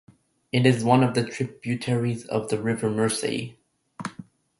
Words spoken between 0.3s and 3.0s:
It is one of the tributaries of the River